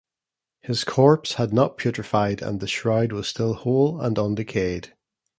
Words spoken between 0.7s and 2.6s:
corpse had not putrified and